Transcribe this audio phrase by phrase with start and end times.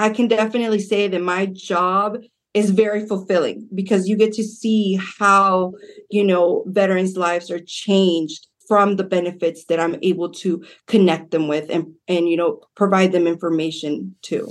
[0.00, 2.16] I can definitely say that my job
[2.54, 5.74] is very fulfilling because you get to see how,
[6.08, 11.48] you know, veterans' lives are changed from the benefits that I'm able to connect them
[11.48, 14.50] with and and you know provide them information to.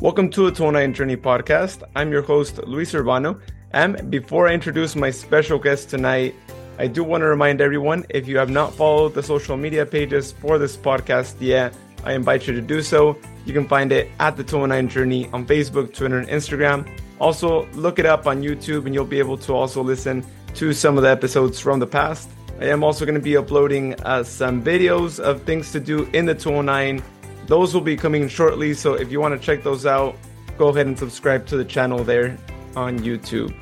[0.00, 1.82] Welcome to a 209 Journey podcast.
[1.96, 3.40] I'm your host, Luis Urbano.
[3.72, 6.34] And before I introduce my special guest tonight,
[6.80, 10.32] I do want to remind everyone if you have not followed the social media pages
[10.32, 13.18] for this podcast yet, I invite you to do so.
[13.44, 16.90] You can find it at the 209 Journey on Facebook, Twitter, and Instagram.
[17.20, 20.24] Also, look it up on YouTube and you'll be able to also listen
[20.54, 22.30] to some of the episodes from the past.
[22.58, 26.24] I am also going to be uploading uh, some videos of things to do in
[26.24, 27.02] the 209
[27.50, 30.16] those will be coming shortly, so if you want to check those out,
[30.56, 32.38] go ahead and subscribe to the channel there
[32.76, 33.52] on YouTube.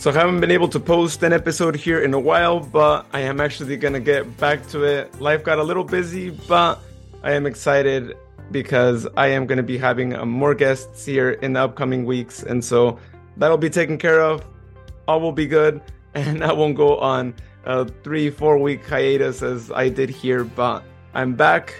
[0.00, 3.20] So I haven't been able to post an episode here in a while, but I
[3.20, 5.20] am actually to get back to it.
[5.20, 6.80] Life got a little busy, but
[7.22, 8.16] I am excited
[8.50, 12.42] because I am to be having uh, more guests here in the upcoming weeks.
[12.42, 12.98] And so
[13.36, 14.42] that'll be taken care of.
[15.06, 15.82] All will be good.
[16.14, 17.34] And I won't go on
[17.66, 21.74] a three, four week hiatus as I did here, but I'm back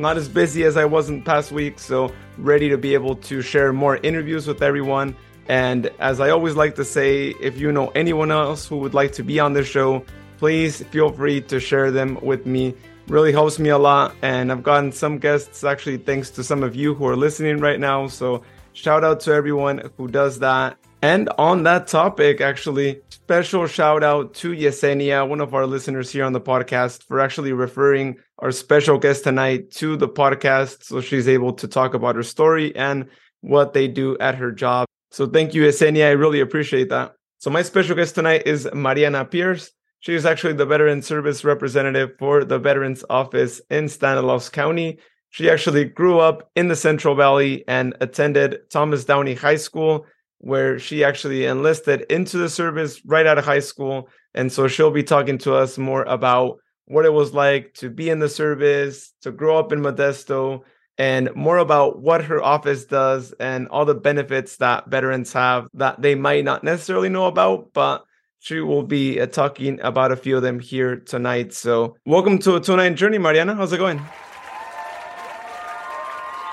[0.00, 3.42] not as busy as I was in past weeks, so ready to be able to
[3.42, 5.14] share more interviews with everyone.
[5.50, 9.10] And as I always like to say, if you know anyone else who would like
[9.14, 10.04] to be on the show,
[10.38, 12.72] please feel free to share them with me.
[13.08, 14.14] Really helps me a lot.
[14.22, 17.80] And I've gotten some guests actually thanks to some of you who are listening right
[17.80, 18.06] now.
[18.06, 20.76] So shout out to everyone who does that.
[21.02, 26.26] And on that topic, actually, special shout out to Yesenia, one of our listeners here
[26.26, 31.26] on the podcast, for actually referring our special guest tonight to the podcast so she's
[31.26, 33.08] able to talk about her story and
[33.40, 34.86] what they do at her job.
[35.10, 36.06] So thank you, Yesenia.
[36.06, 37.14] I really appreciate that.
[37.38, 39.70] So my special guest tonight is Mariana Pearce.
[40.00, 44.98] She is actually the Veteran Service Representative for the Veterans Office in Stanislaus County.
[45.30, 50.06] She actually grew up in the Central Valley and attended Thomas Downey High School
[50.38, 54.08] where she actually enlisted into the service right out of high school.
[54.34, 58.08] And so she'll be talking to us more about what it was like to be
[58.08, 60.62] in the service, to grow up in Modesto,
[60.98, 66.02] and more about what her office does and all the benefits that veterans have that
[66.02, 68.04] they might not necessarily know about, but
[68.40, 71.52] she will be uh, talking about a few of them here tonight.
[71.52, 73.54] So, welcome to a 209 Journey, Mariana.
[73.54, 74.00] How's it going?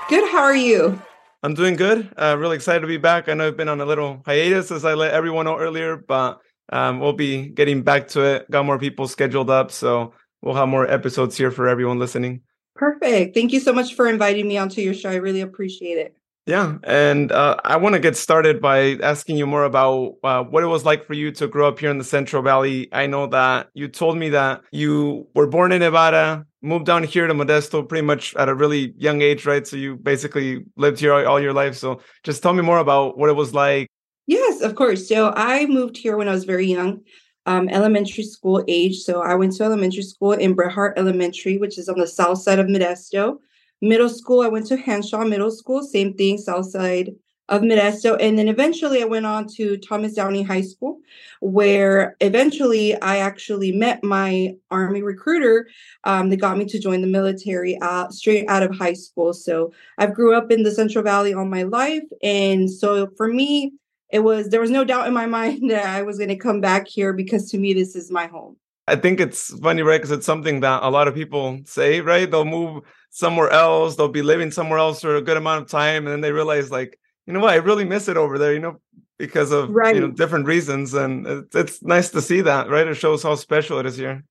[0.10, 0.30] Good.
[0.30, 1.02] How are you?
[1.44, 2.12] I'm doing good.
[2.18, 3.30] Uh, really excited to be back.
[3.30, 6.42] I know I've been on a little hiatus, as I let everyone know earlier, but
[6.70, 8.50] um, we'll be getting back to it.
[8.52, 12.42] Got more people scheduled up, so we'll have more episodes here for everyone listening.
[12.78, 13.34] Perfect.
[13.34, 15.10] Thank you so much for inviting me onto your show.
[15.10, 16.16] I really appreciate it.
[16.46, 20.64] Yeah, and uh, I want to get started by asking you more about uh, what
[20.64, 22.88] it was like for you to grow up here in the Central Valley.
[22.94, 27.28] I know that you told me that you were born in Nevada, moved down here
[27.28, 29.68] to Modesto pretty much at a really young age, right?
[29.68, 31.76] So you basically lived here all, all your life.
[31.76, 33.90] So just tell me more about what it was like.
[34.26, 35.10] Yes, of course.
[35.10, 37.02] So I moved here when I was very young.
[37.48, 38.98] Um, elementary school age.
[39.08, 42.40] So I went to elementary school in Bret Harte Elementary, which is on the south
[42.40, 43.38] side of Modesto.
[43.82, 47.12] Middle school, I went to Hanshaw Middle School, same thing, south side
[47.50, 48.18] of Modesto.
[48.20, 51.00] And then eventually I went on to Thomas Downey High School,
[51.40, 55.68] where eventually I actually met my Army recruiter
[56.04, 59.34] um, that got me to join the military uh, straight out of high school.
[59.34, 62.04] So I've grew up in the Central Valley all my life.
[62.22, 63.74] And so for me,
[64.10, 66.62] it was there was no doubt in my mind that I was going to come
[66.62, 68.58] back here because to me, this is my home.
[68.90, 69.98] I think it's funny, right?
[69.98, 72.30] Because it's something that a lot of people say, right?
[72.30, 76.06] They'll move somewhere else, they'll be living somewhere else for a good amount of time,
[76.06, 78.60] and then they realize, like, you know what, I really miss it over there, you
[78.60, 78.80] know,
[79.18, 79.96] because of right.
[79.96, 82.88] you know different reasons, and it's, it's nice to see that, right?
[82.88, 84.24] It shows how special it is here.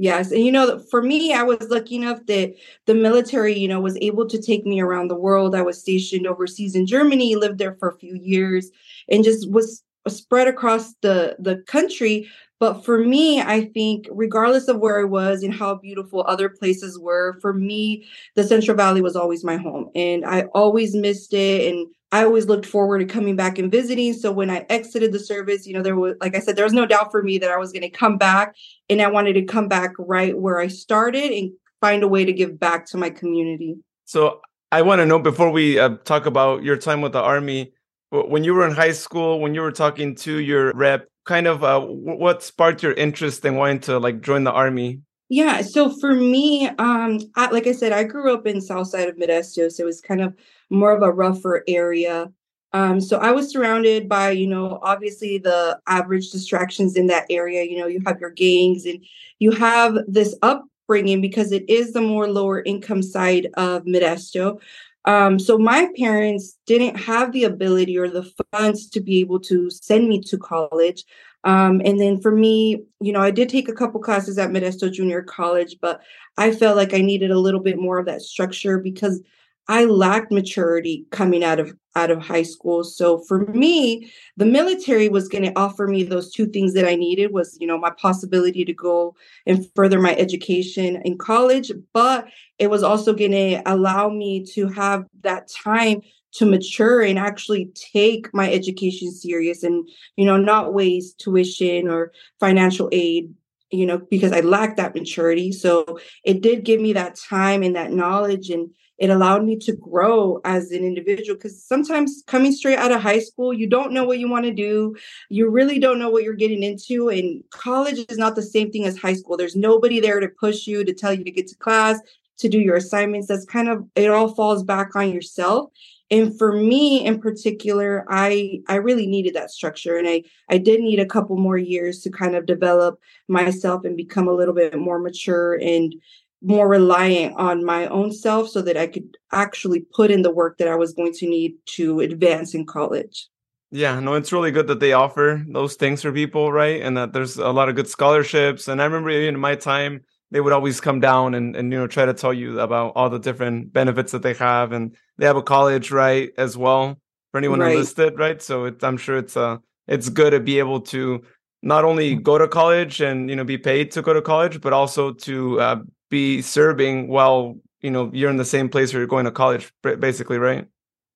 [0.00, 0.30] Yes.
[0.32, 2.54] And you know, for me, I was lucky enough that
[2.86, 5.54] the military, you know, was able to take me around the world.
[5.54, 8.70] I was stationed overseas in Germany, lived there for a few years,
[9.10, 12.26] and just was spread across the the country
[12.60, 16.98] but for me, I think, regardless of where I was and how beautiful other places
[16.98, 18.06] were, for me,
[18.36, 19.88] the Central Valley was always my home.
[19.94, 21.72] And I always missed it.
[21.72, 24.12] And I always looked forward to coming back and visiting.
[24.12, 26.72] So when I exited the service, you know, there was, like I said, there was
[26.72, 28.56] no doubt for me that I was going to come back.
[28.88, 32.32] And I wanted to come back right where I started and find a way to
[32.32, 33.76] give back to my community.
[34.06, 34.40] So
[34.72, 37.72] I want to know before we uh, talk about your time with the Army,
[38.10, 41.62] when you were in high school, when you were talking to your rep, kind of
[41.62, 45.00] uh, what sparked your interest in wanting to like join the army?
[45.28, 49.08] Yeah, so for me, um, I, like I said, I grew up in South Side
[49.08, 50.34] of Modesto, so it was kind of
[50.70, 52.32] more of a rougher area.
[52.72, 57.64] Um, so I was surrounded by, you know, obviously the average distractions in that area.
[57.64, 59.04] You know, you have your gangs and
[59.40, 64.60] you have this upbringing because it is the more lower income side of Modesto.
[65.04, 69.70] Um, so my parents didn't have the ability or the funds to be able to
[69.70, 71.04] send me to college.
[71.44, 74.92] Um, and then for me, you know, I did take a couple classes at Modesto
[74.92, 76.02] Junior College, but
[76.36, 79.22] I felt like I needed a little bit more of that structure because
[79.68, 82.84] I lacked maturity coming out of out of high school.
[82.84, 86.94] So for me, the military was going to offer me those two things that I
[86.94, 89.14] needed was, you know, my possibility to go
[89.46, 92.26] and further my education in college, but
[92.58, 96.02] it was also going to allow me to have that time
[96.32, 102.12] to mature and actually take my education serious and, you know, not waste tuition or
[102.38, 103.34] financial aid
[103.70, 105.52] you know because i lacked that maturity.
[105.52, 109.72] So it did give me that time and that knowledge and it allowed me to
[109.72, 114.04] grow as an individual because sometimes coming straight out of high school you don't know
[114.04, 114.94] what you want to do.
[115.28, 118.84] You really don't know what you're getting into and college is not the same thing
[118.84, 119.36] as high school.
[119.36, 121.98] There's nobody there to push you to tell you to get to class
[122.38, 123.28] to do your assignments.
[123.28, 125.70] That's kind of it all falls back on yourself
[126.10, 130.80] and for me in particular i i really needed that structure and i i did
[130.80, 132.98] need a couple more years to kind of develop
[133.28, 135.94] myself and become a little bit more mature and
[136.42, 140.58] more reliant on my own self so that I could actually put in the work
[140.58, 143.28] that I was going to need to advance in college.
[143.70, 146.82] Yeah, no, it's really good that they offer those things for people, right?
[146.82, 148.66] And that there's a lot of good scholarships.
[148.66, 150.00] And I remember in my time,
[150.32, 153.10] they would always come down and, and you know try to tell you about all
[153.10, 154.72] the different benefits that they have.
[154.72, 156.98] And they have a college, right, as well
[157.30, 157.72] for anyone right.
[157.72, 158.40] enlisted, right?
[158.40, 161.22] So it, I'm sure it's uh it's good to be able to
[161.62, 164.72] not only go to college and you know be paid to go to college, but
[164.72, 165.76] also to uh,
[166.08, 169.72] be serving while you know you're in the same place where you're going to college
[169.82, 170.66] basically right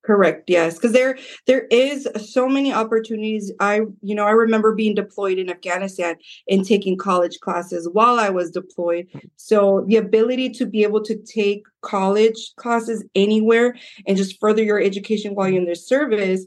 [0.04, 3.50] correct yes because there there is so many opportunities.
[3.60, 6.16] I you know i remember being deployed in afghanistan
[6.48, 9.08] and taking college classes while i was deployed.
[9.36, 14.80] So the ability to be able to take college classes anywhere and just further your
[14.80, 16.46] education while you're in the service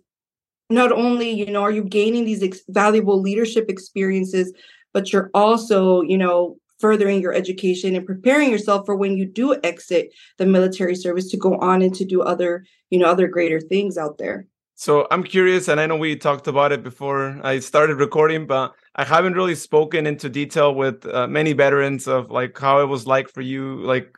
[0.70, 4.54] not only you know are you gaining these ex- valuable leadership experiences
[4.94, 9.56] but you're also you know furthering your education and preparing yourself for when you do
[9.64, 13.60] exit the military service to go on and to do other you know other greater
[13.60, 14.48] things out there.
[14.76, 18.76] So i'm curious and i know we talked about it before i started recording but
[18.96, 23.08] i haven't really spoken into detail with uh, many veterans of like how it was
[23.08, 24.16] like for you like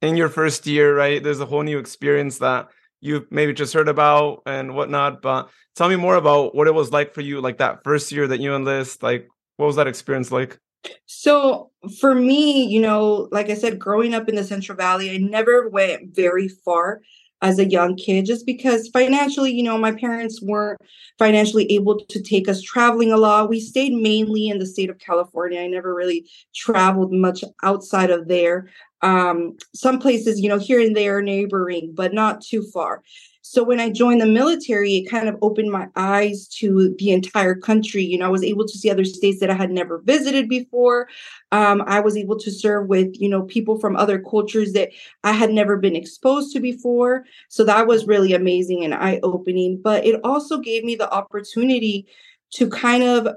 [0.00, 1.22] in your first year right?
[1.22, 2.68] There's a whole new experience that
[3.02, 6.90] you maybe just heard about and whatnot but tell me more about what it was
[6.92, 10.32] like for you like that first year that you enlist like what was that experience
[10.32, 10.58] like
[11.06, 15.18] so for me, you know, like I said, growing up in the Central Valley, I
[15.18, 17.02] never went very far
[17.42, 20.80] as a young kid just because financially, you know, my parents weren't
[21.18, 23.48] financially able to take us traveling a lot.
[23.48, 25.60] We stayed mainly in the state of California.
[25.60, 28.68] I never really traveled much outside of there.
[29.02, 33.02] Um, some places, you know, here and there neighboring, but not too far.
[33.50, 37.56] So when I joined the military, it kind of opened my eyes to the entire
[37.56, 38.04] country.
[38.04, 41.08] You know, I was able to see other states that I had never visited before.
[41.50, 44.90] Um, I was able to serve with, you know, people from other cultures that
[45.24, 47.24] I had never been exposed to before.
[47.48, 49.80] So that was really amazing and eye opening.
[49.82, 52.06] But it also gave me the opportunity
[52.50, 53.34] to kind of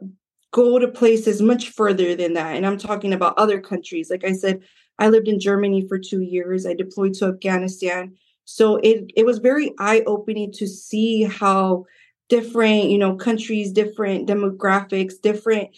[0.51, 2.55] go to places much further than that.
[2.55, 4.11] And I'm talking about other countries.
[4.11, 4.61] Like I said,
[4.99, 6.67] I lived in Germany for two years.
[6.67, 8.15] I deployed to Afghanistan.
[8.45, 11.85] So it it was very eye opening to see how
[12.29, 15.69] different, you know, countries, different demographics, different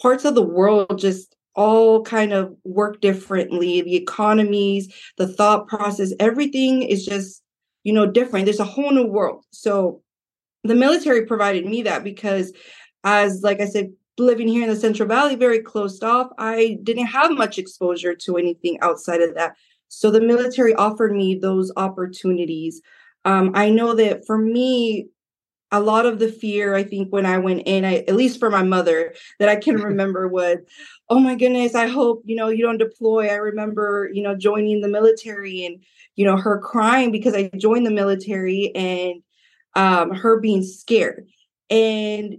[0.00, 3.80] parts of the world just all kind of work differently.
[3.80, 7.42] The economies, the thought process, everything is just,
[7.84, 8.46] you know, different.
[8.46, 9.44] There's a whole new world.
[9.50, 10.02] So
[10.64, 12.52] the military provided me that because
[13.04, 17.06] as like I said, living here in the Central Valley, very closed off, I didn't
[17.06, 19.56] have much exposure to anything outside of that.
[19.88, 22.80] So the military offered me those opportunities.
[23.24, 25.08] Um, I know that for me,
[25.74, 28.48] a lot of the fear, I think, when I went in, I, at least for
[28.48, 30.58] my mother, that I can remember was,
[31.08, 33.28] oh my goodness, I hope, you know, you don't deploy.
[33.28, 35.82] I remember, you know, joining the military and,
[36.14, 39.22] you know, her crying because I joined the military and
[39.74, 41.26] um, her being scared.
[41.70, 42.38] And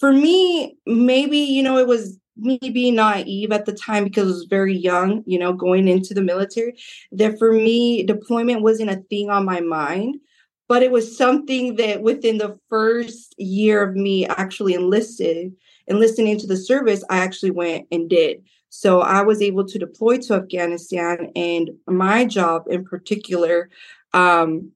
[0.00, 4.32] for me, maybe, you know, it was me being naive at the time because I
[4.32, 6.76] was very young, you know, going into the military,
[7.12, 10.16] that for me, deployment wasn't a thing on my mind,
[10.68, 15.52] but it was something that within the first year of me actually enlisted,
[15.86, 18.42] enlisting into the service, I actually went and did.
[18.70, 23.68] So I was able to deploy to Afghanistan, and my job in particular
[24.14, 24.72] um,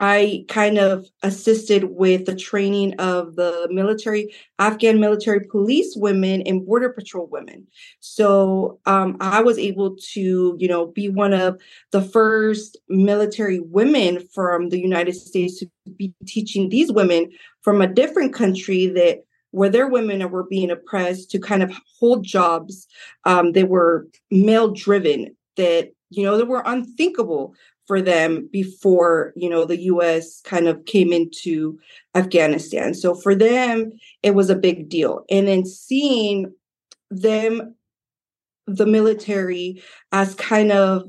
[0.00, 6.64] I kind of assisted with the training of the military, Afghan military police women and
[6.64, 7.66] border patrol women.
[8.00, 14.26] So um, I was able to, you know, be one of the first military women
[14.32, 17.30] from the United States to be teaching these women
[17.62, 22.24] from a different country that where their women were being oppressed to kind of hold
[22.24, 22.86] jobs
[23.24, 27.54] um, that were male driven that you know that were unthinkable
[27.88, 31.78] for them before you know the US kind of came into
[32.14, 32.94] Afghanistan.
[32.94, 33.92] So for them
[34.22, 35.24] it was a big deal.
[35.28, 36.52] And then seeing
[37.10, 37.74] them
[38.66, 41.04] the military as kind of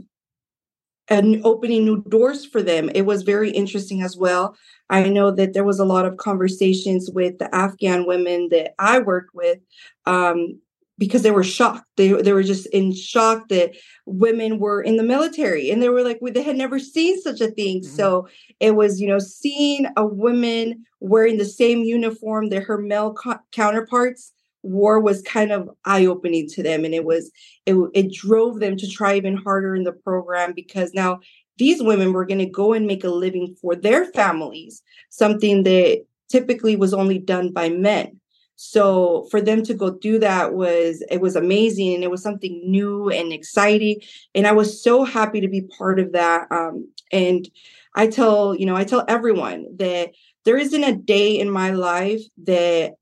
[1.10, 2.90] and opening new doors for them.
[2.94, 4.56] It was very interesting as well.
[4.90, 9.00] I know that there was a lot of conversations with the Afghan women that I
[9.00, 9.58] worked with
[10.06, 10.60] um,
[11.00, 11.86] because they were shocked.
[11.96, 13.72] They they were just in shock that
[14.06, 17.50] women were in the military, and they were like they had never seen such a
[17.50, 17.82] thing.
[17.82, 17.96] Mm-hmm.
[17.96, 18.28] So
[18.60, 23.40] it was you know seeing a woman wearing the same uniform that her male co-
[23.52, 27.32] counterparts wore was kind of eye opening to them, and it was
[27.66, 31.22] it it drove them to try even harder in the program because now
[31.58, 36.04] these women were going to go and make a living for their families, something that
[36.30, 38.19] typically was only done by men
[38.62, 42.62] so for them to go do that was it was amazing and it was something
[42.66, 43.96] new and exciting
[44.36, 47.50] and i was so happy to be part of that um, and
[47.96, 50.12] i tell you know i tell everyone that
[50.44, 52.96] there isn't a day in my life that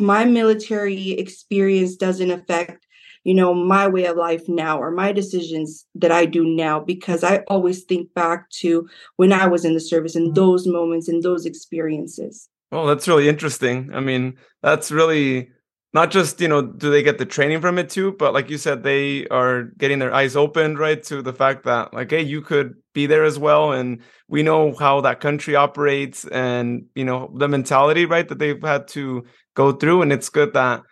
[0.00, 2.86] my military experience doesn't affect
[3.24, 7.22] you know my way of life now or my decisions that i do now because
[7.22, 11.22] i always think back to when i was in the service and those moments and
[11.22, 13.94] those experiences well, that's really interesting.
[13.94, 15.50] I mean, that's really
[15.92, 18.58] not just, you know, do they get the training from it too, but like you
[18.58, 22.42] said, they are getting their eyes opened, right, to the fact that, like, hey, you
[22.42, 23.70] could be there as well.
[23.70, 28.60] And we know how that country operates and, you know, the mentality, right, that they've
[28.60, 30.02] had to go through.
[30.02, 30.82] And it's good that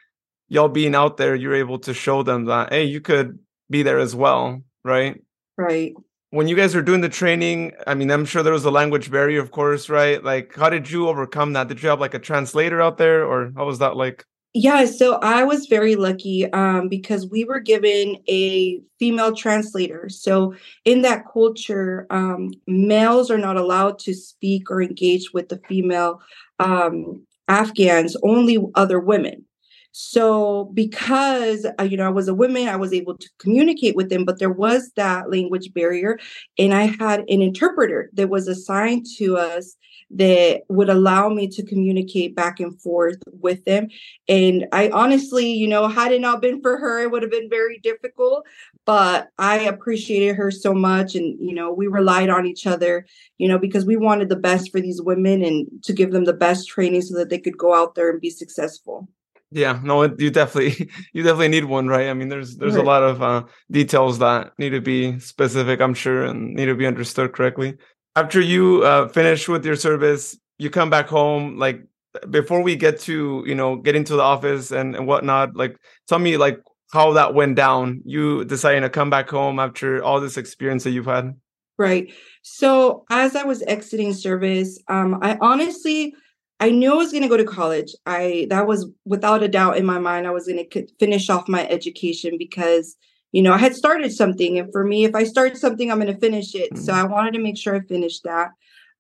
[0.49, 3.99] y'all being out there, you're able to show them that, hey, you could be there
[3.99, 5.21] as well, right?
[5.59, 5.95] Right
[6.33, 9.11] when you guys were doing the training, I mean, I'm sure there was a language
[9.11, 10.25] barrier, of course, right?
[10.25, 11.69] Like, how did you overcome that?
[11.69, 14.25] Did you have like a translator out there, or how was that like?
[14.55, 20.09] Yeah, so I was very lucky um, because we were given a female translator.
[20.09, 20.55] So
[20.87, 26.23] in that culture, um, males are not allowed to speak or engage with the female
[26.59, 29.45] um, Afghans, only other women.
[29.93, 34.09] So because uh, you know I was a woman, I was able to communicate with
[34.09, 36.19] them, but there was that language barrier,
[36.59, 39.77] and I had an interpreter that was assigned to us
[40.15, 43.89] that would allow me to communicate back and forth with them.
[44.29, 47.49] And I honestly, you know, had it not been for her, it would have been
[47.49, 48.47] very difficult.
[48.85, 51.15] But I appreciated her so much.
[51.15, 53.07] And, you know, we relied on each other,
[53.39, 56.33] you know, because we wanted the best for these women and to give them the
[56.33, 59.09] best training so that they could go out there and be successful.
[59.53, 62.09] Yeah, no, you definitely you definitely need one, right?
[62.09, 62.85] I mean, there's there's right.
[62.85, 66.75] a lot of uh, details that need to be specific, I'm sure, and need to
[66.75, 67.77] be understood correctly.
[68.17, 71.59] After you uh, finish with your service, you come back home.
[71.59, 71.83] Like
[72.31, 75.77] before we get to you know get into the office and and whatnot, like
[76.09, 76.61] tell me like
[76.93, 78.01] how that went down.
[78.05, 81.35] You deciding to come back home after all this experience that you've had.
[81.79, 82.13] Right.
[82.43, 86.15] So as I was exiting service, um, I honestly
[86.63, 87.93] I knew I was going to go to college.
[88.07, 90.29] I that was without a doubt in my mind.
[90.29, 92.97] I was going to finish off my education because
[93.33, 96.15] you know I had started something, and for me, if I start something, I'm going
[96.15, 96.79] to finish it.
[96.79, 97.01] So mm-hmm.
[97.01, 98.51] I wanted to make sure I finished that.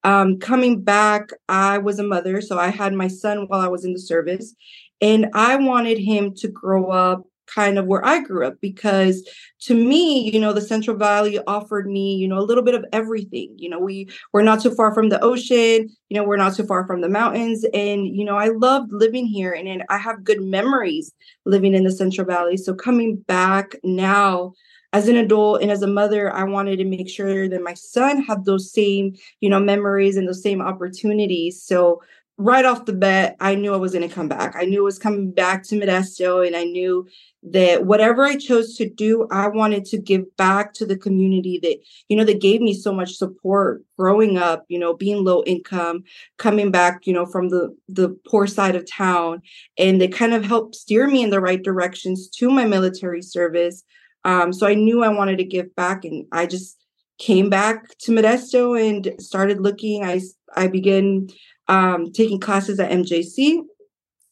[0.03, 3.85] Um, coming back, I was a mother, so I had my son while I was
[3.85, 4.57] in the service,
[5.01, 7.23] and I wanted him to grow up
[7.55, 9.29] kind of where I grew up because
[9.63, 12.85] to me, you know, the Central Valley offered me, you know, a little bit of
[12.93, 13.55] everything.
[13.57, 16.65] You know, we we're not too far from the ocean, you know, we're not too
[16.65, 17.65] far from the mountains.
[17.73, 21.13] And, you know, I loved living here and, and I have good memories
[21.45, 22.57] living in the Central Valley.
[22.57, 24.53] So coming back now
[24.93, 28.23] as an adult and as a mother, I wanted to make sure that my son
[28.23, 31.63] had those same, you know, memories and those same opportunities.
[31.63, 32.03] So
[32.43, 34.55] right off the bat, I knew I was going to come back.
[34.57, 37.07] I knew I was coming back to Modesto, and I knew
[37.45, 41.79] that whatever I chose to do, I wanted to give back to the community that,
[42.09, 46.05] you know, that gave me so much support growing up, you know, being low income,
[46.39, 49.43] coming back, you know, from the the poor side of town.
[49.79, 53.83] And they kind of helped steer me in the right directions to my military service.
[54.25, 56.82] Um, so I knew I wanted to give back and I just
[57.19, 60.05] came back to Modesto and started looking.
[60.05, 60.21] I
[60.55, 61.29] I began
[61.69, 63.63] um, taking classes at MJC.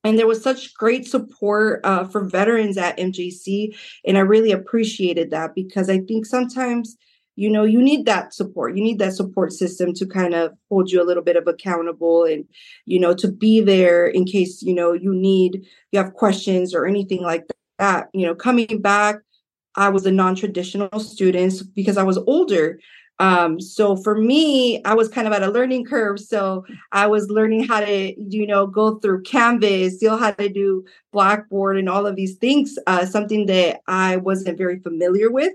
[0.02, 3.76] And there was such great support uh, for veterans at MJC.
[4.06, 6.96] And I really appreciated that because I think sometimes
[7.36, 10.90] you know you need that support you need that support system to kind of hold
[10.90, 12.44] you a little bit of accountable and
[12.86, 16.86] you know to be there in case you know you need you have questions or
[16.86, 17.46] anything like
[17.78, 19.16] that you know coming back
[19.76, 22.78] i was a non-traditional student because i was older
[23.20, 26.18] um, so for me, I was kind of at a learning curve.
[26.18, 30.86] So I was learning how to, you know, go through Canvas, still how to do
[31.12, 35.52] Blackboard and all of these things, uh, something that I wasn't very familiar with.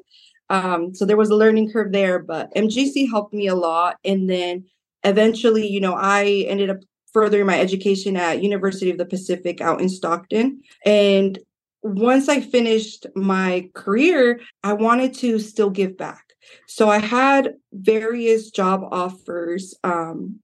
[0.51, 3.97] Um, so there was a learning curve there, but MJC helped me a lot.
[4.05, 4.65] And then
[5.03, 6.77] eventually, you know, I ended up
[7.11, 10.61] furthering my education at University of the Pacific out in Stockton.
[10.85, 11.39] And
[11.85, 16.33] once I finished my career, I wanted to still give back.
[16.67, 20.39] So I had various job offers um,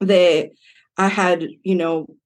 [0.00, 0.50] that
[0.96, 2.16] I had, you know,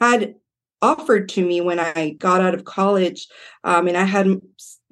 [0.00, 0.36] had
[0.80, 3.26] offered to me when I got out of college.
[3.64, 4.40] Um, and I had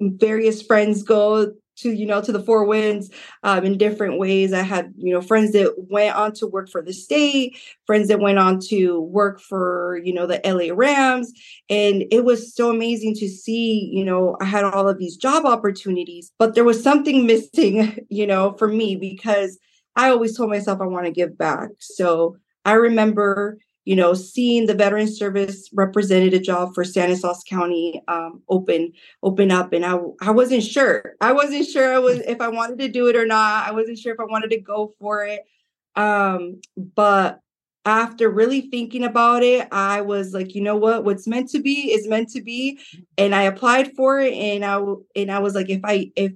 [0.01, 3.09] various friends go to you know to the four winds
[3.43, 4.53] um, in different ways.
[4.53, 8.19] I had you know friends that went on to work for the state friends that
[8.19, 11.31] went on to work for you know the la rams.
[11.69, 15.45] And it was so amazing to see you know i had all of these job
[15.45, 19.57] opportunities but there was something missing you know for me because
[19.95, 21.69] i always told myself i want to give back.
[21.79, 28.41] So i remember you know, seeing the veteran service representative job for Stanislaus County um,
[28.49, 31.15] open open up, and I I wasn't sure.
[31.21, 33.67] I wasn't sure I was if I wanted to do it or not.
[33.67, 35.43] I wasn't sure if I wanted to go for it.
[35.95, 37.39] Um, but
[37.85, 41.05] after really thinking about it, I was like, you know what?
[41.05, 42.79] What's meant to be is meant to be,
[43.19, 44.83] and I applied for it, and I
[45.15, 46.33] and I was like, if I if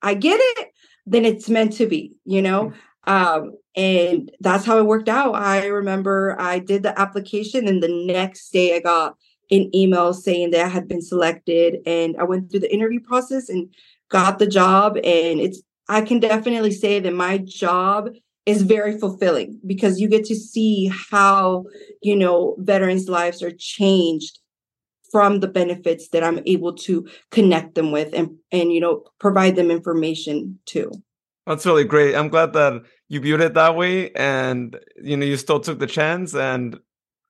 [0.00, 0.68] I get it,
[1.04, 2.72] then it's meant to be, you know.
[3.06, 3.12] Mm.
[3.12, 5.34] Um, and that's how it worked out.
[5.34, 9.16] I remember I did the application, and the next day I got
[9.50, 13.48] an email saying that I had been selected, and I went through the interview process
[13.48, 13.72] and
[14.10, 14.96] got the job.
[14.96, 18.10] And it's I can definitely say that my job
[18.44, 21.64] is very fulfilling because you get to see how
[22.02, 24.38] you know veterans' lives are changed
[25.10, 29.56] from the benefits that I'm able to connect them with and and you know provide
[29.56, 30.92] them information to.
[31.46, 32.14] That's really great.
[32.14, 35.86] I'm glad that you viewed it that way and you know you still took the
[35.86, 36.78] chance and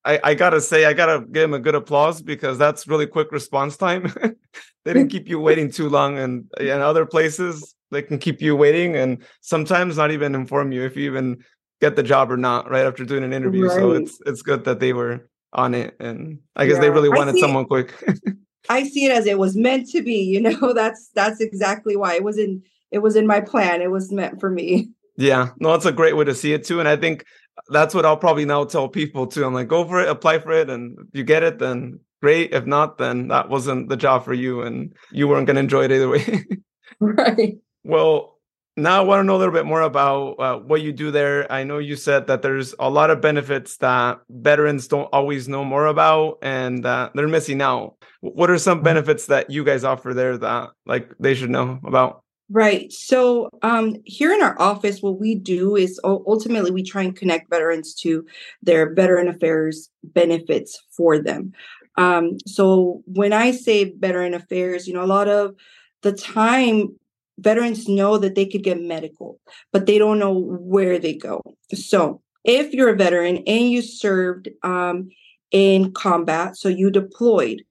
[0.04, 3.32] I, I gotta say I gotta give him a good applause because that's really quick
[3.32, 4.12] response time.
[4.84, 8.56] they didn't keep you waiting too long and in other places they can keep you
[8.56, 11.42] waiting and sometimes not even inform you if you even
[11.80, 13.66] get the job or not right after doing an interview.
[13.66, 13.76] Right.
[13.76, 16.82] So it's it's good that they were on it and I guess yeah.
[16.82, 17.92] they really wanted someone quick.
[18.68, 22.14] I see it as it was meant to be, you know, that's that's exactly why
[22.14, 23.82] it was in it was in my plan.
[23.82, 24.90] It was meant for me.
[25.18, 26.80] Yeah, no, it's a great way to see it too.
[26.80, 27.26] And I think
[27.68, 29.44] that's what I'll probably now tell people too.
[29.44, 32.54] I'm like, go for it, apply for it, and if you get it, then great.
[32.54, 35.84] If not, then that wasn't the job for you, and you weren't going to enjoy
[35.84, 36.46] it either way.
[37.00, 37.58] right.
[37.84, 38.32] Well,
[38.76, 41.50] now I want to know a little bit more about uh, what you do there.
[41.52, 45.62] I know you said that there's a lot of benefits that veterans don't always know
[45.62, 47.96] more about, and uh, they're missing out.
[48.20, 48.84] What are some mm-hmm.
[48.84, 52.21] benefits that you guys offer there that like they should know about?
[52.52, 52.92] Right.
[52.92, 57.48] So um, here in our office, what we do is ultimately we try and connect
[57.48, 58.26] veterans to
[58.62, 61.52] their veteran affairs benefits for them.
[61.96, 65.54] Um, so when I say veteran affairs, you know, a lot of
[66.02, 66.94] the time
[67.38, 69.40] veterans know that they could get medical,
[69.72, 71.40] but they don't know where they go.
[71.72, 75.08] So if you're a veteran and you served um,
[75.52, 77.62] in combat, so you deployed,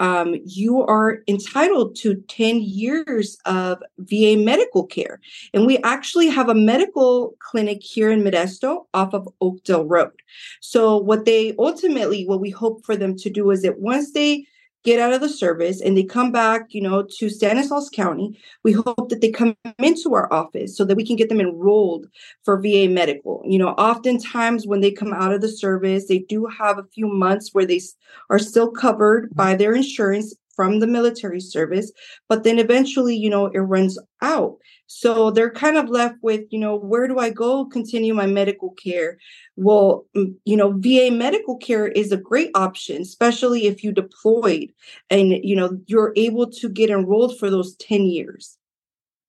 [0.00, 5.20] um, you are entitled to 10 years of VA medical care.
[5.52, 10.12] And we actually have a medical clinic here in Modesto off of Oakdale Road.
[10.60, 14.46] So, what they ultimately, what we hope for them to do is that once they
[14.84, 18.72] get out of the service and they come back, you know, to Stanislaus County, we
[18.72, 22.06] hope that they come into our office so that we can get them enrolled
[22.44, 23.42] for VA medical.
[23.46, 27.08] You know, oftentimes when they come out of the service, they do have a few
[27.08, 27.80] months where they
[28.28, 31.92] are still covered by their insurance from the military service,
[32.28, 34.56] but then eventually, you know, it runs out.
[34.86, 38.70] So they're kind of left with, you know, where do I go continue my medical
[38.70, 39.18] care?
[39.56, 44.72] Well, mm, you know, VA medical care is a great option, especially if you deployed
[45.10, 48.58] and, you know, you're able to get enrolled for those 10 years.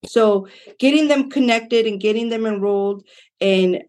[0.06, 0.46] So
[0.78, 3.04] getting them connected and getting them enrolled
[3.40, 3.82] and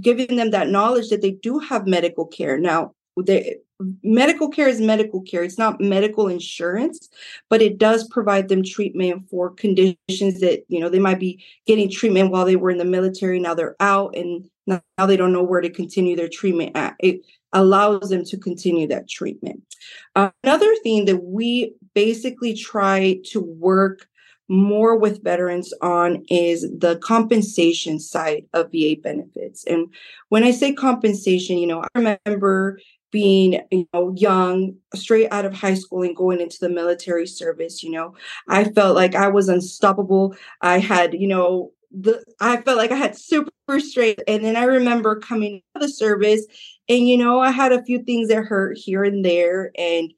[0.00, 2.58] giving them that knowledge that they do have medical care.
[2.58, 3.56] Now, they,
[4.02, 5.44] medical care is medical care.
[5.44, 7.08] It's not medical insurance,
[7.48, 11.90] but it does provide them treatment for conditions that, you know, they might be getting
[11.90, 13.38] treatment while they were in the military.
[13.38, 16.96] Now they're out and now they don't know where to continue their treatment at.
[16.98, 17.20] It
[17.52, 19.62] allows them to continue that treatment.
[20.14, 24.06] Uh, another thing that we basically try to work
[24.48, 29.64] more with veterans on is the compensation side of VA benefits.
[29.66, 29.92] And
[30.30, 35.54] when I say compensation, you know, I remember being you know young straight out of
[35.54, 38.14] high school and going into the military service you know?
[38.48, 40.34] I felt like i was unstoppable.
[40.60, 44.22] I had you know the i felt like i had super strength.
[44.28, 46.44] And then i remember coming to the service
[46.88, 49.70] and you know i had a few things that hurt here and there.
[49.78, 50.12] And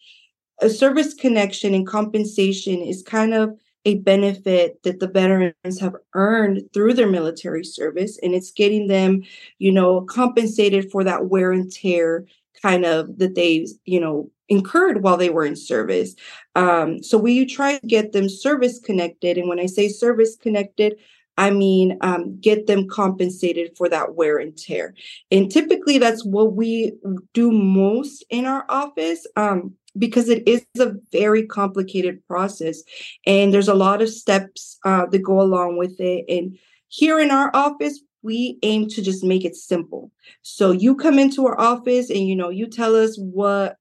[0.61, 6.62] a service connection and compensation is kind of a benefit that the veterans have earned
[6.74, 8.18] through their military service.
[8.22, 9.22] And it's getting them
[9.59, 12.26] you know compensated for that wear and tear
[12.62, 16.14] kind of that they you know incurred while they were in service.
[16.57, 19.38] Um, so we try to get them service connected?
[19.38, 20.96] And when i say service connected
[21.38, 24.94] i mean um, get them compensated for that wear and tear.
[25.31, 26.92] And typically that's what we
[27.33, 32.83] do most in our office um, because it is a very complicated process.
[33.27, 36.25] And there's a lot of steps uh, that go along with it.
[36.29, 40.11] And here in our office we aim to just make it simple.
[40.42, 43.76] So you come into our office and you know, you tell us what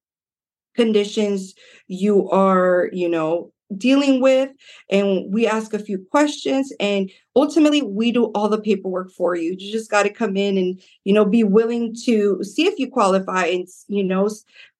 [0.75, 1.53] conditions
[1.87, 4.49] you are, you know, dealing with
[4.89, 9.55] and we ask a few questions and ultimately we do all the paperwork for you
[9.59, 12.89] you just got to come in and you know be willing to see if you
[12.89, 14.27] qualify and you know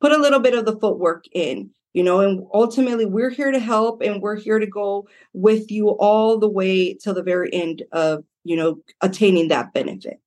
[0.02, 3.60] put a little bit of the footwork in you know and ultimately we're here to
[3.60, 7.84] help and we're here to go with you all the way till the very end
[7.92, 10.20] of you know attaining that benefit.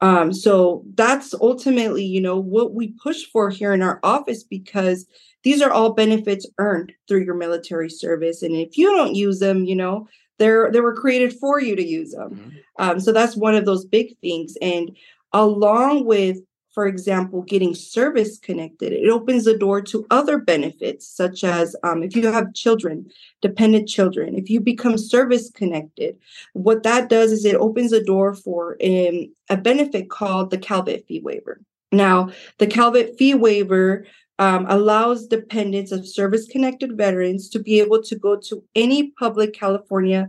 [0.00, 5.06] Um so that's ultimately you know what we push for here in our office because
[5.42, 8.42] these are all benefits earned through your military service.
[8.42, 11.86] And if you don't use them you know they're they were created for you to
[11.86, 12.30] use them.
[12.30, 12.56] Mm-hmm.
[12.78, 14.56] um so that's one of those big things.
[14.60, 14.96] And
[15.32, 16.38] along with
[16.76, 22.02] for example, getting service connected, it opens the door to other benefits, such as um,
[22.02, 23.10] if you have children,
[23.40, 26.18] dependent children, if you become service connected,
[26.52, 31.06] what that does is it opens the door for um, a benefit called the Calvet
[31.08, 31.62] fee waiver.
[31.92, 34.04] Now, the Calvet fee waiver
[34.38, 39.54] um, allows dependents of service connected veterans to be able to go to any public
[39.54, 40.28] California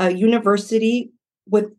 [0.00, 1.10] uh, university
[1.48, 1.72] with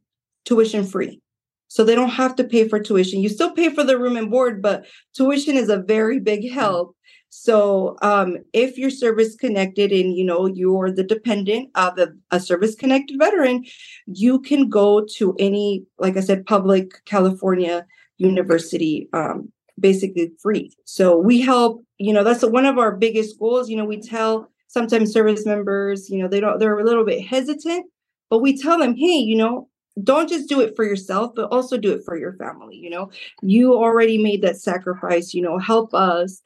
[0.43, 1.21] tuition free.
[1.69, 3.21] So they don't have to pay for tuition.
[3.21, 6.51] You still pay for the room and board, but tuition is a very big mm.
[6.51, 6.95] help.
[7.29, 12.39] So um, if you're service connected and you know you're the dependent of a, a
[12.39, 13.65] service connected veteran,
[14.07, 17.85] you can go to any, like I said, public California
[18.17, 20.75] university um, basically free.
[20.85, 23.69] So we help, you know, that's one of our biggest goals.
[23.69, 27.25] You know, we tell sometimes service members, you know, they don't, they're a little bit
[27.25, 27.85] hesitant,
[28.29, 29.69] but we tell them, hey, you know,
[30.03, 33.09] don't just do it for yourself but also do it for your family you know?
[33.41, 36.41] You already made that sacrifice you know help us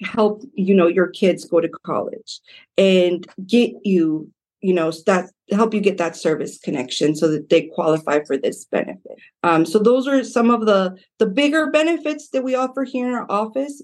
[0.00, 2.40] help you know your kids go to college
[2.76, 4.30] and get you
[4.60, 8.64] you know that help you get that service connection so that they qualify for this
[8.66, 9.16] benefit.
[9.42, 13.14] Um, so those are some of the the bigger benefits that we offer here in
[13.14, 13.82] our office.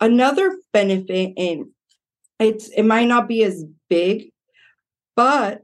[0.00, 1.66] Another benefit and
[2.38, 4.30] it's it might not be as big
[5.16, 5.62] but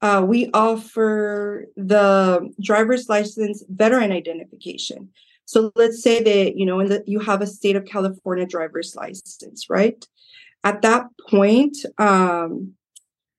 [0.00, 5.10] uh, we offer the driver's license veteran identification.
[5.44, 8.94] So let's say that you know, in the, you have a state of California driver's
[8.94, 10.04] license, right?
[10.64, 12.74] At that point, um,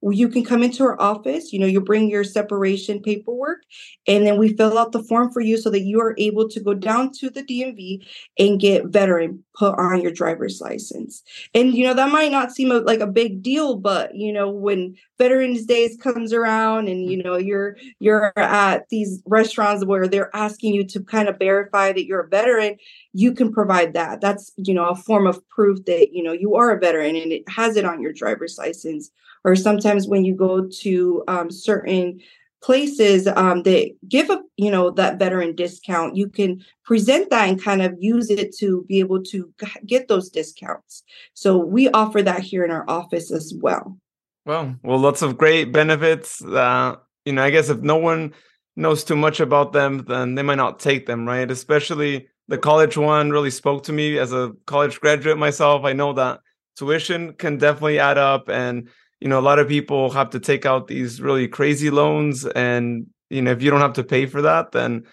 [0.02, 3.64] you can come into our office you know you bring your separation paperwork
[4.08, 6.60] and then we fill out the form for you so that you are able to
[6.60, 8.06] go down to the dmv
[8.38, 11.22] and get veteran put on your driver's license.
[11.54, 14.96] And you know that might not seem like a big deal but you know when
[15.18, 20.74] veterans days comes around and you know you're you're at these restaurants where they're asking
[20.74, 22.78] you to kind of verify that you're a veteran
[23.14, 24.22] you can provide that.
[24.22, 27.32] That's you know a form of proof that you know you are a veteran and
[27.32, 29.12] it has it on your driver's license
[29.44, 32.20] or sometimes when you go to um, certain
[32.62, 37.64] places um, that give a you know that veteran discount you can present that and
[37.64, 39.54] kind of use it to be able to
[39.86, 41.04] get those discounts.
[41.34, 43.98] So we offer that here in our office as well.
[44.46, 48.34] Well well lots of great benefits uh, you know i guess if no one
[48.76, 51.52] knows too much about them then they might not take them right?
[51.52, 55.86] Especially the college one really spoke to me as a college graduate myself.
[55.86, 56.40] I know that
[56.76, 60.66] tuition can definitely add up and you know a lot of people have to take
[60.66, 64.42] out these really crazy loans and you know if you don't have to pay for
[64.44, 65.04] that then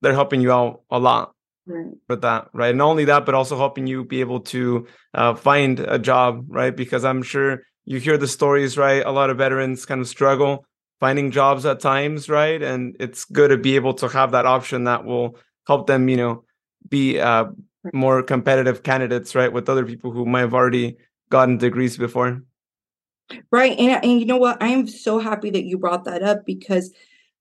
[0.00, 1.34] they're helping you out a lot
[1.66, 1.86] right.
[2.08, 2.74] with that right?
[2.74, 6.74] Not only that but also helping you be able to uh, find a job right?
[6.74, 9.04] Because i'm sure you hear the stories right?
[9.04, 10.64] A lot of veterans kind of struggle
[11.00, 12.62] finding jobs at times right?
[12.62, 15.36] And it's good to be able to have that option that will
[15.66, 16.44] help them you know
[16.88, 17.46] be uh,
[17.92, 19.52] more competitive candidates right?
[19.52, 20.96] With other people who might have already
[21.30, 22.42] gotten degrees before
[23.50, 23.78] Right.
[23.78, 24.62] And, and you know what?
[24.62, 26.92] I am so happy that you brought that up because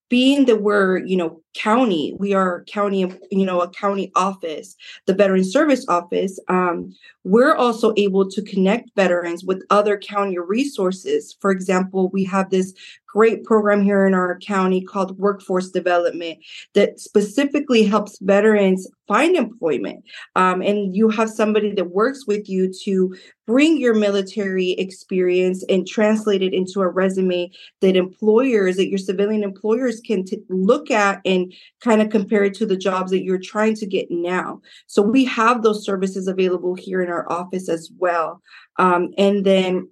[0.09, 4.75] being that we're you know county we are county you know a county office
[5.05, 11.35] the veteran service office um, we're also able to connect veterans with other county resources
[11.39, 12.73] for example we have this
[13.13, 16.39] great program here in our county called workforce development
[16.73, 20.03] that specifically helps veterans find employment.
[20.35, 23.15] Um, and you have somebody that works with you to
[23.47, 27.49] bring your military experience and translate it into a resume
[27.81, 32.53] that employers that your civilian employers can t- look at and kind of compare it
[32.53, 34.61] to the jobs that you're trying to get now.
[34.85, 38.41] So we have those services available here in our office as well.
[38.77, 39.89] Um, and then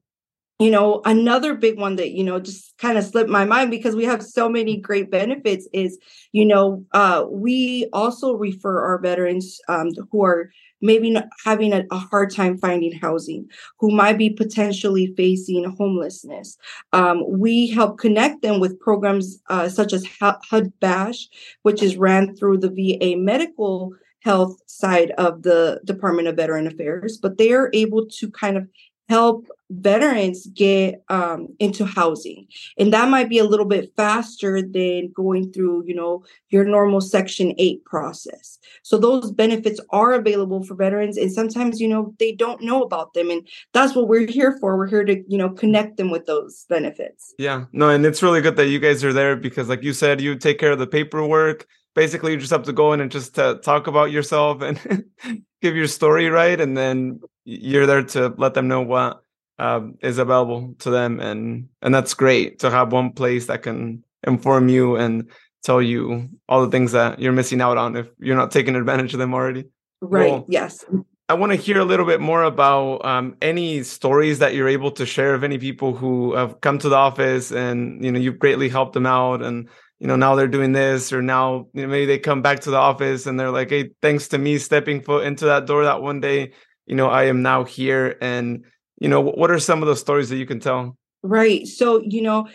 [0.60, 3.96] you know another big one that you know just kind of slipped my mind because
[3.96, 6.00] we have so many great benefits is
[6.32, 10.50] you know uh, we also refer our veterans um, who are
[10.82, 13.48] maybe having a, a, hard time finding housing
[13.80, 16.56] who might be potentially facing homelessness.
[16.93, 21.30] Um, we help connect them with programs uh, such as HUD-VASH
[21.63, 27.17] which is ran through the va medical health side of the department of veteran affairs
[27.17, 28.67] but they are able to kind of
[29.10, 32.47] help veterans get um, into housing.
[32.77, 37.01] And that might be a little bit faster than going through you know your normal
[37.01, 38.60] section 8 process.
[38.84, 43.13] So those benefits are available for veterans and sometimes you know they don't know about
[43.13, 44.77] them and that's what we're here for.
[44.77, 47.34] We're here to you know connect them with those benefits.
[47.38, 47.65] Yeah.
[47.73, 50.36] No and it's really good that you guys are there because like you said you
[50.36, 51.67] take care of the paperwork.
[51.93, 55.06] Basically you just have to go in and just uh, talk about yourself and
[55.62, 59.23] give your story right and then you're there to let them know what
[59.60, 61.20] um, is available to them.
[61.20, 65.30] And and that's great to have one place that can inform you and
[65.63, 69.13] tell you all the things that you're missing out on if you're not taking advantage
[69.13, 69.65] of them already.
[70.02, 70.86] Right yes.
[71.30, 74.91] I want to hear a little bit more about um, any stories that you're able
[74.91, 78.39] to share of any people who have come to the office and you know you've
[78.39, 79.67] greatly helped them out and
[80.00, 82.72] you know now they're doing this or now you know, maybe they come back to
[82.72, 86.02] the office and they're like hey thanks to me stepping foot into that door that
[86.02, 86.54] one day
[86.86, 88.15] you know i am now here.
[88.22, 88.63] And
[88.99, 92.21] you know what are some of the stories that you can tell right so you
[92.21, 92.47] know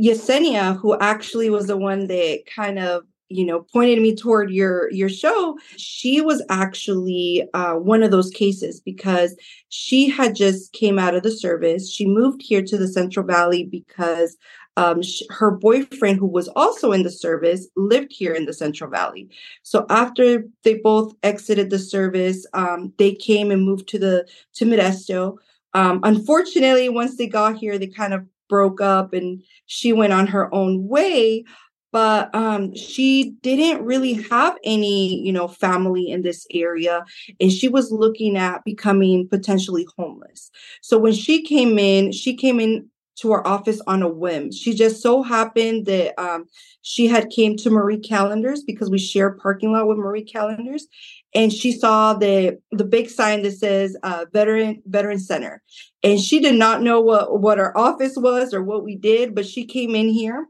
[0.00, 4.90] yesenia who actually was the one that kind of you know pointed me toward your
[4.90, 9.36] your show she was actually uh, one of those cases because
[9.68, 13.64] she had just came out of the service she moved here to the central valley
[13.64, 14.36] because
[14.76, 19.28] um, her boyfriend, who was also in the service, lived here in the Central Valley.
[19.62, 24.64] So after they both exited the service, um, they came and moved to the to
[24.64, 25.36] Modesto.
[25.74, 30.26] Um, unfortunately, once they got here, they kind of broke up and she went on
[30.26, 31.44] her own way
[31.92, 37.04] but um, she didn't really have any you know family in this area
[37.40, 40.50] and she was looking at becoming potentially homeless.
[40.82, 44.50] So when she came in she came in to our office on a whim.
[44.50, 46.46] She just so happened that um,
[46.80, 50.86] she had came to marie callender's because we share parking lot with marie callender's
[51.34, 55.62] and she saw the the big sign that says uh, veteran veteran center.
[56.02, 59.46] And she did not know what what our office was or what we did but
[59.46, 60.46] she came in here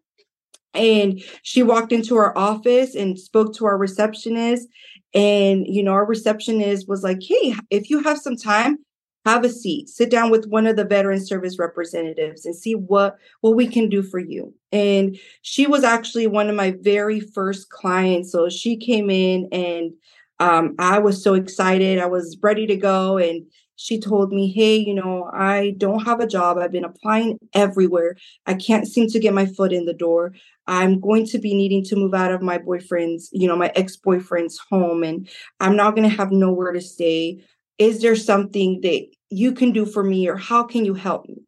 [0.73, 4.69] and she walked into our office and spoke to our receptionist.
[5.13, 8.79] And you know our receptionist was like hey if you have some time
[9.27, 9.89] have a seat.
[9.89, 13.89] Sit down with one of the veteran service representatives and see what what we can
[13.89, 14.55] do for you.
[14.73, 18.33] And she was actually one of my very first clients.
[18.33, 19.93] So she came in and
[20.41, 21.99] um, I was so excited.
[21.99, 23.19] I was ready to go.
[23.19, 26.59] And she told me, Hey, you know, I don't have a job.
[26.59, 28.17] I've been applying everywhere.
[28.47, 30.35] I can't seem to get my foot in the door.
[30.67, 33.97] I'm going to be needing to move out of my boyfriend's, you know, my ex
[33.97, 37.43] boyfriend's home, and I'm not going to have nowhere to stay.
[37.79, 41.39] Is there something that you can do for me, or how can you help me?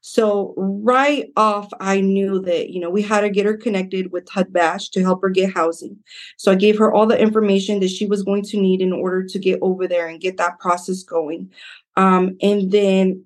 [0.00, 4.28] So right off, I knew that, you know, we had to get her connected with
[4.28, 5.96] HUD-VASH to help her get housing.
[6.36, 9.24] So I gave her all the information that she was going to need in order
[9.24, 11.50] to get over there and get that process going.
[11.96, 13.24] Um, and then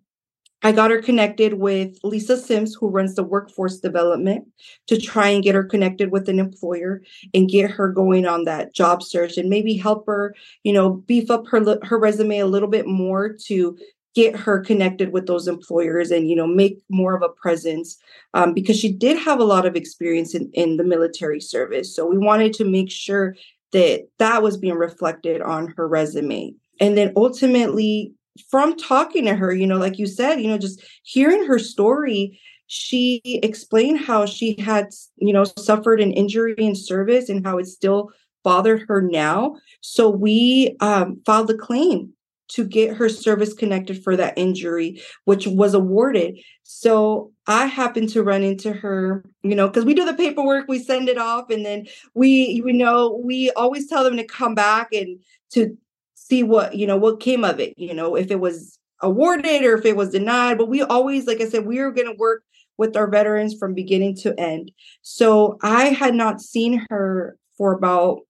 [0.64, 4.46] I got her connected with Lisa Sims, who runs the workforce development,
[4.86, 7.02] to try and get her connected with an employer
[7.34, 11.30] and get her going on that job search and maybe help her, you know, beef
[11.30, 13.76] up her her resume a little bit more to
[14.14, 17.96] get her connected with those employers and you know make more of a presence
[18.34, 21.94] um, because she did have a lot of experience in, in the military service.
[21.94, 23.36] So we wanted to make sure
[23.72, 26.54] that that was being reflected on her resume.
[26.80, 28.12] And then ultimately
[28.50, 32.40] from talking to her you know like you said you know just hearing her story
[32.66, 37.66] she explained how she had you know suffered an injury in service and how it
[37.66, 38.10] still
[38.42, 39.56] bothered her now.
[39.80, 42.12] So we um, filed a claim
[42.54, 46.38] to get her service connected for that injury, which was awarded.
[46.62, 50.78] So I happened to run into her, you know, because we do the paperwork, we
[50.78, 54.88] send it off, and then we, you know, we always tell them to come back
[54.92, 55.18] and
[55.52, 55.76] to
[56.14, 59.76] see what, you know, what came of it, you know, if it was awarded or
[59.76, 60.58] if it was denied.
[60.58, 62.44] But we always, like I said, we are going to work
[62.78, 64.72] with our veterans from beginning to end.
[65.02, 68.20] So I had not seen her for about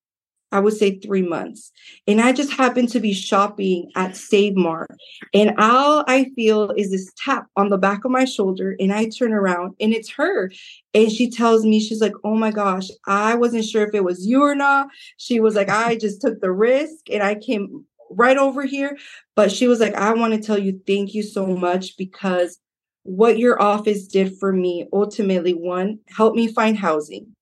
[0.53, 1.73] I would say three months.
[2.07, 4.91] And I just happened to be shopping at Save Mart.
[5.33, 8.77] And all I feel is this tap on the back of my shoulder.
[8.79, 10.51] And I turn around and it's her.
[10.95, 14.27] And she tells me, she's like, Oh my gosh, I wasn't sure if it was
[14.27, 14.89] you or not.
[15.17, 18.99] She was like, I just took the risk and I came right over here.
[19.35, 22.59] But she was like, I want to tell you thank you so much because
[23.05, 27.35] what your office did for me ultimately, one, helped me find housing.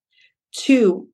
[0.52, 1.08] Two,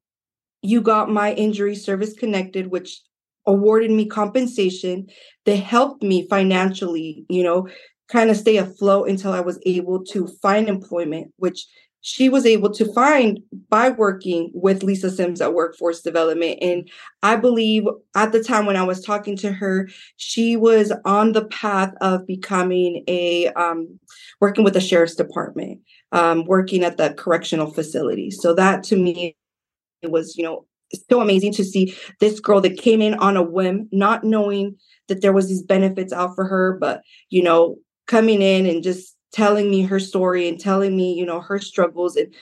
[0.67, 3.01] you got my injury service connected, which
[3.47, 5.07] awarded me compensation
[5.45, 7.69] that helped me financially, you know,
[8.09, 11.67] kind of stay afloat until I was able to find employment, which
[12.01, 16.59] she was able to find by working with Lisa Sims at Workforce Development.
[16.63, 16.89] And
[17.23, 21.47] I believe at the time when I was talking to her, she was on the
[21.47, 23.99] path of becoming a um,
[24.41, 25.81] working with the sheriff's department,
[26.13, 28.31] um, working at the correctional facility.
[28.31, 29.37] So that to me
[30.03, 30.67] it was, you know,
[31.11, 34.77] so amazing to see this girl that came in on a whim, not knowing
[35.09, 39.17] that there was these benefits out for her, but you know, coming in and just
[39.33, 42.33] telling me her story and telling me, you know, her struggles and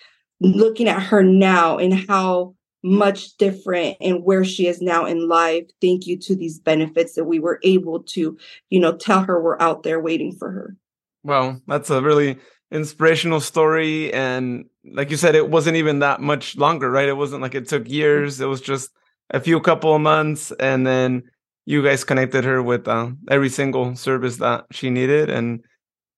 [0.40, 5.64] looking at her now and how much different and where she is now in life.
[5.81, 8.37] Thank you to these benefits that we were able to,
[8.69, 10.77] you know, tell her we're out there waiting for her.
[11.23, 12.38] Well, that's a really
[12.74, 14.12] inspirational story.
[14.12, 17.08] And like you said, it wasn't even that much longer, right?
[17.08, 18.40] It wasn't like it took years.
[18.40, 18.90] It was just
[19.30, 20.52] a few couple of months.
[20.60, 21.22] And then
[21.64, 25.30] you guys connected her with uh, every single service that she needed.
[25.30, 25.64] And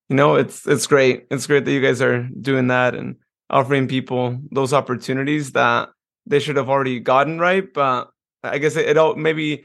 [0.08, 3.16] you know it's it's great it's great that you guys are doing that and
[3.50, 5.90] offering people those opportunities that
[6.26, 8.10] they should have already gotten right but
[8.42, 9.64] i guess it, it all maybe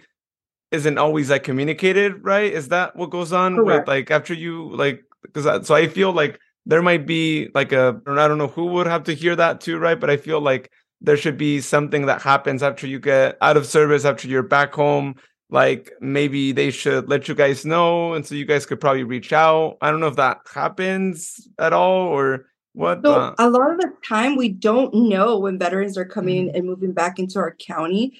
[0.72, 3.82] isn't always like communicated right is that what goes on Correct.
[3.82, 8.00] with like after you like because so i feel like there might be like a
[8.08, 10.00] i don't know who would have to hear that too right?
[10.00, 10.72] But i feel like
[11.02, 14.74] there should be something that happens after you get out of service after you're back
[14.74, 15.16] home.
[15.50, 19.34] Like maybe they should let you guys know and so you guys could probably reach
[19.34, 19.78] out.
[19.82, 23.92] I don't know if that happens at all or what so a lot of the
[24.08, 26.56] time we don't know when veterans are coming mm-hmm.
[26.56, 28.18] and moving back into our county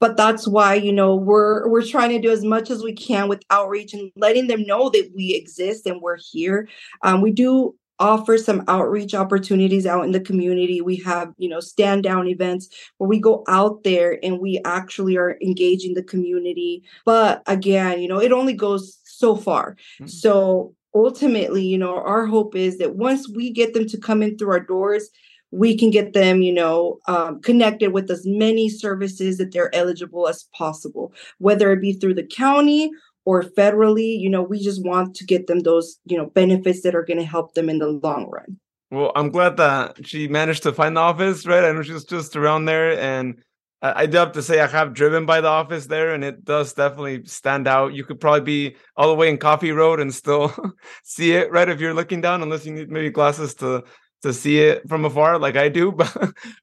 [0.00, 3.28] but that's why you know we're we're trying to do as much as we can
[3.28, 6.66] with outreach and letting them know that we exist and we're here.
[7.02, 10.80] Um, we do offer some outreach opportunities out in the community.
[10.80, 15.16] We have, you know, stand down events where we go out there and we actually
[15.16, 16.82] are engaging the community.
[17.04, 19.76] But again, you know, it only goes so far.
[20.00, 20.06] Mm-hmm.
[20.06, 24.36] So ultimately, you know, our hope is that once we get them to come in
[24.36, 25.10] through our doors,
[25.52, 30.28] we can get them, you know, um, connected with as many services that they're eligible
[30.28, 32.90] as possible, whether it be through the county
[33.30, 36.96] or federally you know we just want to get them those you know benefits that
[36.96, 38.58] are going to help them in the long run
[38.90, 42.34] well i'm glad that she managed to find the office right i know she's just
[42.34, 43.40] around there and
[43.82, 46.74] I, do have to say I have driven by the office there, and it does
[46.74, 47.94] definitely stand out.
[47.94, 50.54] You could probably be all the way in Coffee Road and still
[51.02, 51.66] see it, right?
[51.66, 53.84] If you're looking down, unless you need maybe glasses to
[54.20, 55.92] to see it from afar, like I do.
[55.96, 56.12] But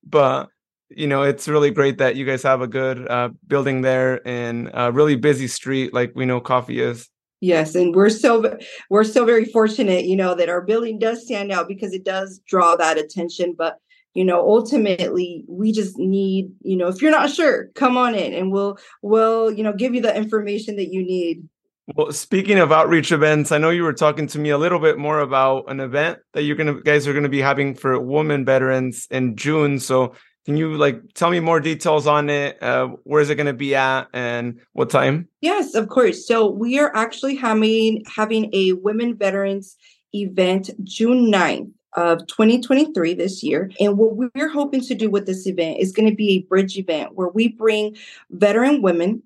[0.04, 0.50] but
[0.90, 4.70] you know it's really great that you guys have a good uh, building there and
[4.74, 7.10] a really busy street like we know coffee is
[7.42, 8.58] yes and we're so
[8.90, 12.40] we're so very fortunate you know that our building does stand out because it does
[12.48, 13.78] draw that attention but
[14.14, 18.34] you know ultimately we just need you know if you're not sure come on in
[18.34, 21.48] and we'll we'll you know give you the information that you need
[21.96, 24.98] well, speaking of outreach events, I know you were talking to me a little bit
[24.98, 29.08] more about an event that you're gonna guys are gonna be having for women veterans
[29.10, 29.80] in June.
[29.80, 30.14] So
[30.48, 32.64] can you like tell me more details on it?
[32.64, 35.28] Uh, where is it going to be at and what time?
[35.42, 36.26] Yes, of course.
[36.26, 39.76] So we are actually having having a women veterans
[40.14, 43.70] event June 9th of 2023 this year.
[43.82, 46.78] And what we're hoping to do with this event is going to be a bridge
[46.78, 47.98] event where we bring
[48.30, 49.24] veteran women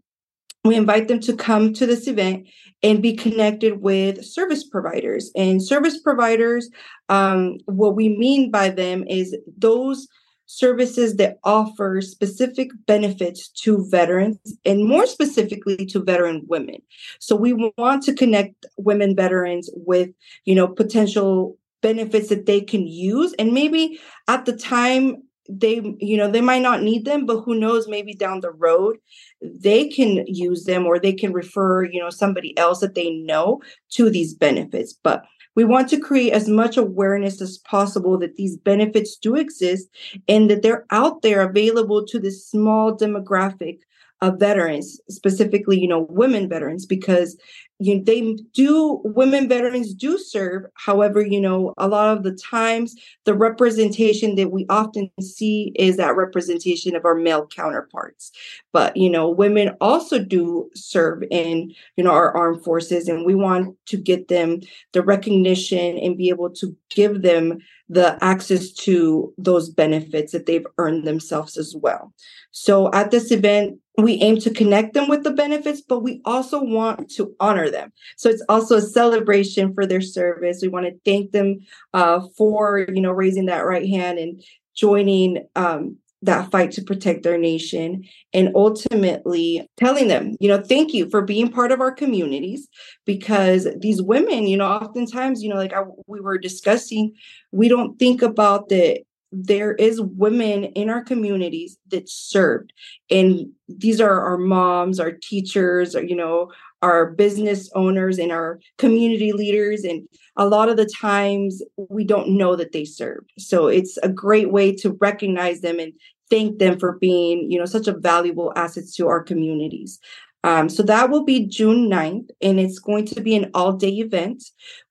[0.64, 2.48] we invite them to come to this event
[2.84, 6.70] and be connected with service providers and service providers
[7.10, 10.08] um, what we mean by them is those
[10.52, 16.78] services that offer specific benefits to veterans and more specifically to veteran women.
[17.20, 20.10] So we want to connect women veterans with,
[20.46, 26.16] you know, potential benefits that they can use and maybe at the time they you
[26.16, 28.98] know they might not need them but who knows maybe down the road
[29.42, 33.60] they can use them or they can refer you know somebody else that they know
[33.90, 35.26] to these benefits but
[35.56, 39.90] we want to create as much awareness as possible that these benefits do exist
[40.28, 43.80] and that they're out there available to this small demographic
[44.22, 47.38] of veterans, specifically, you know, women veterans, because
[47.80, 50.66] you know, they do women veterans do serve.
[50.76, 52.94] However, you know, a lot of the times
[53.26, 58.32] the representation that we often see is that representation of our male counterparts.
[58.72, 63.34] But you know, women also do serve in you know our armed forces, and we
[63.34, 64.62] want to get them
[64.94, 67.58] the recognition and be able to give them
[67.90, 72.14] the access to those benefits that they've earned themselves as well.
[72.52, 76.64] So at this event, we aim to connect them with the benefits, but we also
[76.64, 77.92] want to honor them.
[78.18, 80.60] So it's also a celebration for their service.
[80.62, 81.60] We want to thank them
[81.94, 84.42] uh, for you know raising that right hand and
[84.76, 90.94] joining um, that fight to protect their nation and ultimately telling them you know thank
[90.94, 92.68] you for being part of our communities
[93.06, 97.14] because these women you know oftentimes you know like I, we were discussing
[97.52, 102.74] we don't think about the there is women in our communities that served.
[103.10, 106.52] And these are our moms our teachers or, you know
[106.82, 109.84] our business owners and our community leaders.
[109.84, 113.32] And a lot of the times we don't know that they served.
[113.38, 115.94] So it's a great way to recognize them and
[116.32, 120.00] thank them for being you know such a valuable asset to our communities
[120.44, 123.94] um, so that will be June 9th, and it's going to be an all day
[123.98, 124.44] event.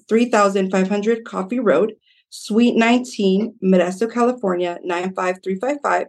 [0.09, 1.95] 3500 Coffee Road,
[2.35, 6.07] Suite 19, Modesto, California 95355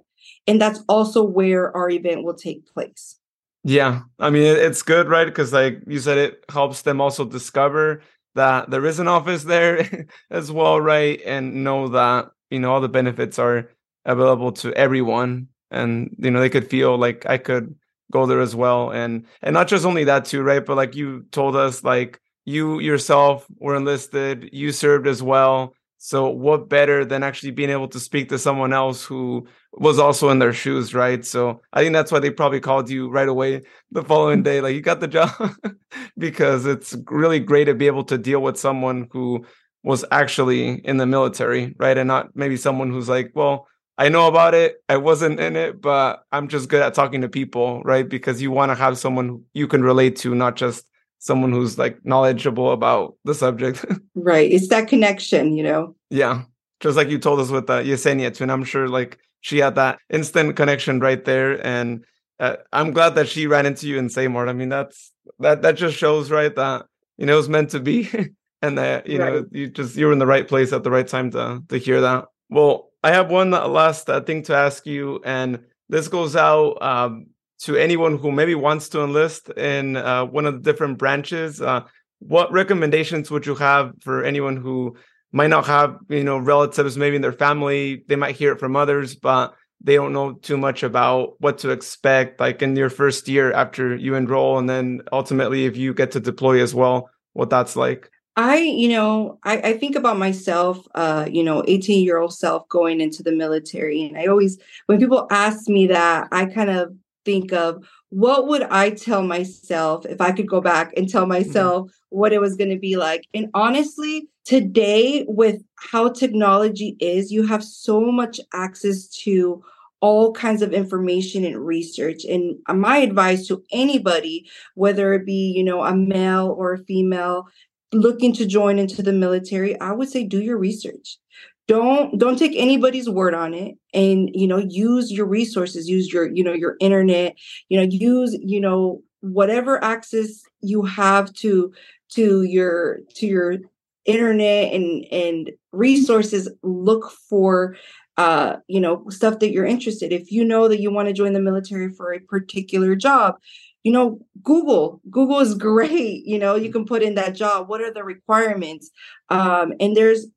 [0.47, 3.19] and that's also where our event will take place.
[3.65, 5.25] Yeah i mean it's good right?
[5.25, 8.01] Because like you said it helps them also discover
[8.35, 11.21] that there is an office there as well right?
[11.25, 13.69] And know that you know all the benefits are
[14.05, 17.75] available to everyone and you know they could feel like i could
[18.11, 18.91] go there as well.
[18.91, 20.65] And and not just only that too right?
[20.65, 25.73] But like you told us like you yourself were enlisted you served as well
[26.05, 30.29] so what better than actually being able to speak to someone else who was also
[30.31, 31.23] in their shoes, right?
[31.23, 34.75] So I think that's why they probably called you right away the following day, like
[34.75, 35.31] you got the job,
[36.17, 39.45] because it's really great to be able to deal with someone who
[39.81, 41.97] was actually in the military, right?
[41.97, 44.83] And not maybe someone who's like, well, I know about it.
[44.89, 48.07] I wasn't in it, but I'm just good at talking to people, right?
[48.09, 50.85] Because you want to have someone you can relate to, not just
[51.23, 53.85] someone who's like knowledgeable about the subject.
[54.15, 54.51] right.
[54.51, 55.95] It's that connection, you know?
[56.09, 56.43] Yeah.
[56.81, 58.43] Just like you told us with uh, Yesenia too.
[58.43, 61.65] And I'm sure like she had that instant connection right there.
[61.65, 62.03] And
[62.41, 64.49] uh, I'm glad that she ran into you in Save Mart.
[64.49, 67.79] I mean, that's, that, that just shows, right, that, you know, it was meant to
[67.79, 68.09] be.
[68.61, 69.33] and that, you right.
[69.33, 71.77] know, you just, you were in the right place at the right time to, to
[71.77, 72.25] hear that.
[72.49, 75.21] Well, I have one last uh, thing to ask you.
[75.23, 77.27] And this goes out um,
[77.63, 81.81] to anyone who maybe wants to enlist in uh, one of the different branches, uh,
[82.19, 84.95] what recommendations would you have for anyone who
[85.31, 88.03] might not have, you know, relatives maybe in their family?
[88.07, 91.71] They might hear it from others, but they don't know too much about what to
[91.71, 96.11] expect, like in your first year after you enroll, and then ultimately if you get
[96.11, 98.09] to deploy as well, what that's like.
[98.35, 102.67] I, you know, I, I think about myself, uh, you know, 18 year old self
[102.67, 104.01] going into the military.
[104.01, 104.57] And I always,
[104.87, 106.95] when people ask me that, I kind of
[107.25, 111.29] think of what would I tell myself if I could go back and tell mm-hmm.
[111.29, 112.17] myself mm-hmm.
[112.17, 113.25] what it was going to be like.
[113.33, 119.63] And honestly, today with how technology is, you have so much access to
[120.03, 124.45] all kinds of information and research and my advice to anybody
[124.75, 127.47] whether it be you know a male or a female
[127.93, 131.19] looking to join into the military i would say do your research
[131.67, 136.29] don't don't take anybody's word on it and you know use your resources use your
[136.31, 137.35] you know your internet
[137.69, 141.71] you know use you know whatever access you have to
[142.09, 143.57] to your to your
[144.05, 147.75] internet and and resources look for
[148.17, 150.11] uh you know stuff that you're interested.
[150.11, 153.35] If you know that you want to join the military for a particular job
[153.83, 157.69] you know google google is great you know you can put in that job.
[157.69, 158.91] What are the requirements?
[159.29, 160.27] Um and there's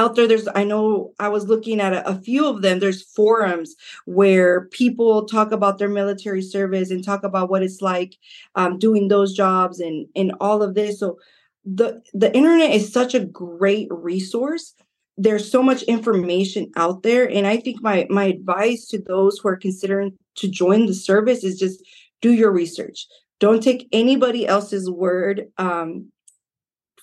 [0.00, 3.02] out there there's i know i was looking at a, a, few of them there's
[3.02, 3.74] forums
[4.06, 8.16] where people talk about their military service and talk about what it's like
[8.54, 10.98] um, doing those jobs and and all of this.
[10.98, 11.18] So
[11.64, 14.74] the the internet is such a great resource.
[15.16, 19.48] There's so much information out there and i think my my advice to those who
[19.50, 21.82] are considering to join the service is just
[22.22, 23.06] do your research.
[23.38, 26.10] Don't take anybody else's word um,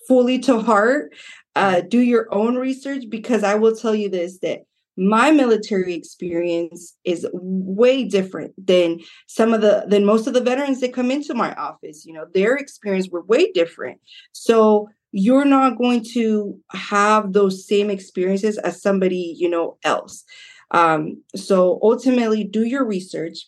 [0.07, 1.13] fully to heart
[1.55, 4.59] uh, do your own research because I will tell you this that
[4.95, 10.81] my military experience is way different than some of the than most of the veterans
[10.81, 13.99] that come into my office you know their experience were way different.
[14.33, 20.23] So you're not going to have those same experiences as somebody you know else.
[20.71, 23.47] Um, so ultimately do your research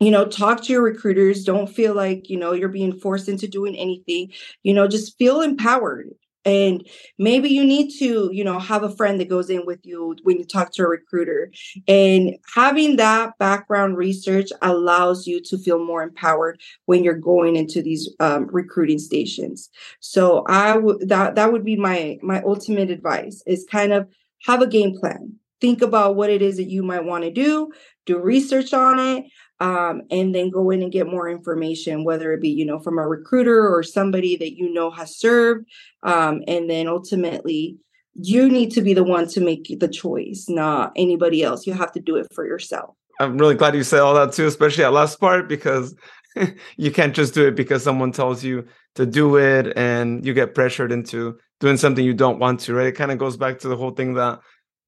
[0.00, 3.48] you know talk to your recruiters don't feel like you know you're being forced into
[3.48, 4.30] doing anything
[4.62, 6.10] you know just feel empowered.
[6.44, 6.86] And
[7.18, 10.38] maybe you need to you know have a friend that goes in with you when
[10.38, 11.50] you talk to a recruiter.
[11.88, 17.82] And having that background research allows you to feel more empowered when you're going into
[17.82, 19.70] these um, recruiting stations.
[20.00, 24.08] So i would that that would be my my ultimate advice is kind of
[24.46, 25.34] have a game plan.
[25.60, 27.72] Think about what it is that you might want to do
[28.04, 29.24] do research on it
[29.60, 32.98] um, and then go in and get more information, whether it be, you know, from
[32.98, 35.66] a recruiter or somebody that you know has served.
[36.02, 37.78] Um, and then ultimately,
[38.14, 41.66] you need to be the one to make the choice, not anybody else.
[41.66, 42.94] You have to do it for yourself.
[43.18, 45.94] I'm really glad you said all that too, especially that last part, because
[46.76, 50.54] you can't just do it because someone tells you to do it and you get
[50.54, 52.88] pressured into doing something you don't want to, right?
[52.88, 54.40] It kind of goes back to the whole thing that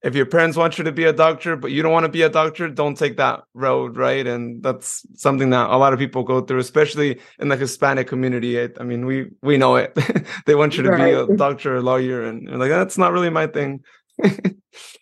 [0.03, 2.22] if your parents want you to be a doctor but you don't want to be
[2.22, 4.26] a doctor don't take that road right?
[4.26, 8.61] And that's something that a lot of people go through especially in the hispanic community.
[8.61, 9.96] I, I mean we we know it.
[10.46, 11.26] They want you to right.
[11.26, 13.80] be a doctor or lawyer and you're like that's not really my thing.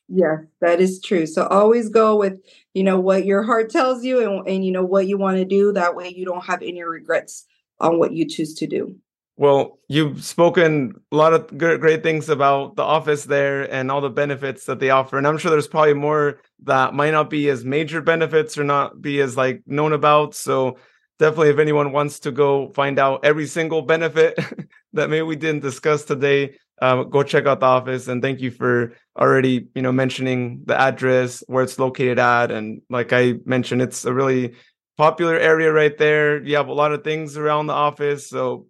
[0.09, 1.27] Yeah that is true.
[1.27, 2.41] So always go with
[2.75, 5.45] you know what your heart tells you and, and you know what you want to
[5.45, 5.73] do.
[5.73, 7.45] That way you don't have any regrets
[7.81, 8.97] on what you choose to do
[9.37, 14.09] well, you've spoken a lot of great things about the office there and all the
[14.09, 15.19] benefits that they offer.
[15.19, 19.03] And I'm sure there's probably more that might not be as major benefits or not
[19.03, 20.35] be as like known about.
[20.35, 20.79] So
[21.19, 24.39] definitely if anyone wants to go find out every single benefit
[24.95, 28.09] that maybe we didn't discuss today, uh, go check out the office.
[28.09, 32.51] And thank you for already, you know, mentioning the address, where it's located at.
[32.51, 34.55] And like I mentioned, it's a really
[34.97, 36.43] popular area right there.
[36.43, 38.31] You have a lot of things around the office.
[38.31, 38.67] So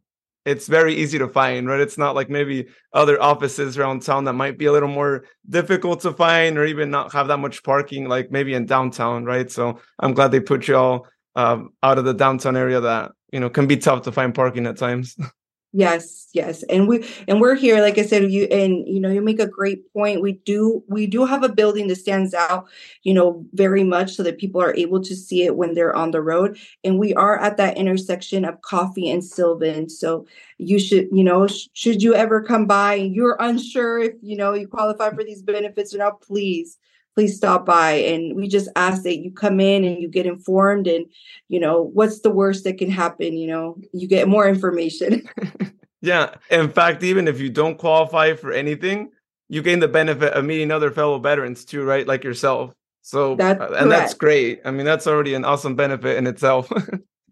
[0.46, 1.80] it's very easy to find, right?
[1.80, 6.00] It's not like maybe other offices around town that might be a little more difficult
[6.02, 9.50] to find or even not have that much parking, like maybe in downtown, right?
[9.50, 13.40] So I'm glad they put you all um, out of the downtown area that, you
[13.40, 15.16] know, can be tough to find parking at times.
[15.78, 16.62] Yes, yes.
[16.70, 19.46] And we and we're here, like I said, you and you know, you make a
[19.46, 20.22] great point.
[20.22, 22.66] We do we do have a building that stands out,
[23.02, 26.12] you know, very much so that people are able to see it when they're on
[26.12, 26.58] the road.
[26.82, 29.90] And we are at that intersection of coffee and Sylvan.
[29.90, 34.14] So you should, you know, sh- should you ever come by and you're unsure if
[34.22, 36.78] you know you qualify for these benefits or not, please
[37.16, 37.92] please stop by.
[37.92, 41.06] And we just ask that you come in and you get informed and
[41.48, 43.78] you know what's the worst that can happen you know?
[43.92, 45.28] You get more information.
[46.02, 46.34] Yeah.
[46.50, 49.10] In fact even if you don't qualify for anything
[49.48, 52.06] you gain the benefit of meeting other fellow veterans too right?
[52.06, 52.74] Like yourself.
[53.02, 54.60] So that's uh, and that's great.
[54.64, 56.70] I mean that's already an awesome benefit in itself.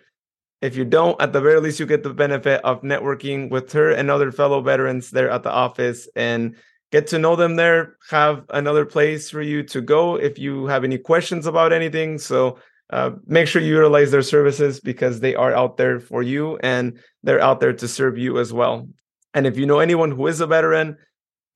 [0.63, 3.91] if you don't, at the very least, you get the benefit of networking with her
[3.91, 6.55] and other fellow veterans there at the office and
[6.93, 7.97] get to know them there.
[8.11, 12.17] Have another place for you to go if you have any questions about anything.
[12.17, 12.59] So
[12.91, 17.01] uh, make sure you utilize their services because they are out there for you and
[17.25, 18.89] they're out there to serve you as well.
[19.35, 20.97] And if you know anyone who is a veteran,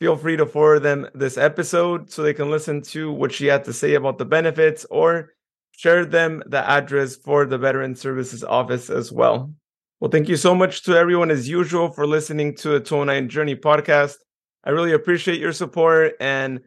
[0.00, 3.64] feel free to forward them this episode so they can listen to what she had
[3.66, 5.30] to say about the benefits or
[5.76, 9.52] share them the address for the Veteran Services Office as well.
[10.00, 13.56] Well, thank you so much to everyone as usual for listening to the 209 Journey
[13.56, 14.16] podcast.
[14.64, 16.60] I really appreciate your support, and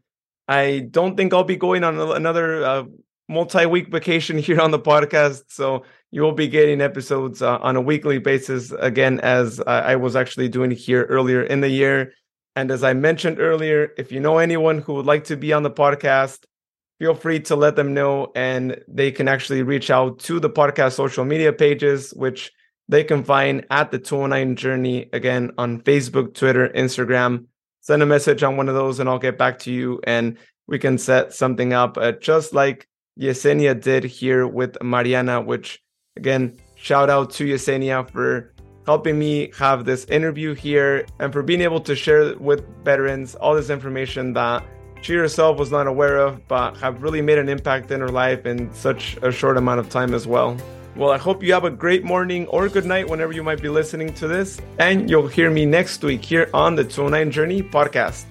[0.48, 2.84] I don't think I'll be going on another uh,
[3.28, 5.44] multi-week vacation here on the podcast.
[5.50, 10.16] So you will be getting episodes uh, on a weekly basis again, as I was
[10.16, 12.14] actually doing here earlier in the year.
[12.56, 15.64] And as I mentioned earlier, if you know anyone who would like to be on
[15.64, 16.46] the podcast,
[17.00, 20.94] feel free to let them know and they can actually reach out to the podcast
[20.94, 22.52] social media pages, which
[22.90, 27.46] they can find at the 209 Journey again on Facebook, Twitter, Instagram.
[27.80, 30.38] Send a message on one of those and I'll get back to you and
[30.68, 32.88] we can set something up uh, just like
[33.20, 35.82] Yesenia did here with Mariana, which
[36.18, 38.54] again, shout out to Yesenia for
[38.86, 43.56] helping me have this interview here and for being able to share with veterans all
[43.56, 44.64] this information that
[45.02, 48.46] she herself was not aware of, but have really made an impact in her life
[48.46, 50.58] in such a short amount of time as well.
[50.96, 53.70] Well, I hope you have a great morning or good night whenever you might be
[53.70, 58.26] listening to this, and you'll hear me next week here on the 209 Journey podcast.